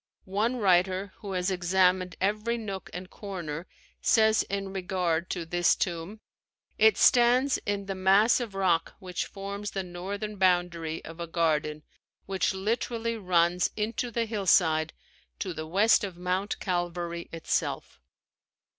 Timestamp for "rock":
8.55-8.95